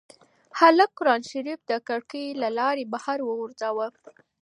هلک 0.59 0.89
قرانشریف 0.99 1.59
د 1.65 1.71
کړکۍ 1.87 2.25
له 2.41 2.49
لارې 2.59 2.83
بهر 2.93 3.17
وغورځاوه. 3.23 3.87